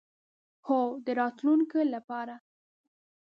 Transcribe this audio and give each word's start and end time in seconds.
هو، 0.67 0.81
د 1.05 1.07
راتلونکی 1.19 1.83
لپاره 1.93 2.35